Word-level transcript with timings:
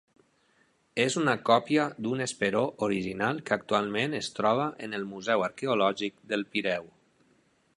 És 1.01 1.17
una 1.23 1.33
còpia 1.49 1.83
d'un 2.05 2.23
esperó 2.25 2.63
original 2.87 3.41
que 3.49 3.57
actualment 3.57 4.17
es 4.21 4.31
troba 4.39 4.65
en 4.87 4.99
el 5.01 5.05
museu 5.13 5.45
arqueològic 5.49 6.17
del 6.33 6.47
Pireu. 6.57 6.89